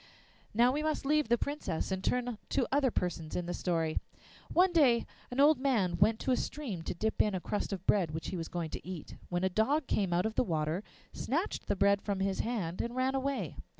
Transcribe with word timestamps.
Now 0.55 0.71
we 0.71 0.81
must 0.81 1.05
leave 1.05 1.29
the 1.29 1.37
Princess 1.37 1.91
and 1.91 2.03
turn 2.03 2.39
to 2.49 2.61
the 2.63 2.67
other 2.75 2.89
persons 2.89 3.35
in 3.35 3.45
the 3.45 3.53
story. 3.53 3.99
One 4.51 4.73
day 4.73 5.05
an 5.29 5.39
old 5.39 5.59
man 5.59 5.95
went 5.97 6.17
to 6.21 6.31
a 6.31 6.35
stream 6.35 6.81
to 6.85 6.95
dip 6.95 7.21
in 7.21 7.35
a 7.35 7.39
crust 7.39 7.71
of 7.71 7.85
bread 7.85 8.09
which 8.09 8.29
he 8.29 8.35
was 8.35 8.47
going 8.47 8.71
to 8.71 8.83
eat, 8.83 9.15
when 9.29 9.43
a 9.43 9.47
dog 9.47 9.85
came 9.85 10.11
out 10.11 10.25
of 10.25 10.33
the 10.33 10.43
water, 10.43 10.83
snatched 11.13 11.67
the 11.67 11.75
bread 11.75 12.01
from 12.01 12.19
his 12.19 12.39
hand, 12.39 12.81
and 12.81 12.95
ran 12.95 13.13
away. 13.13 13.57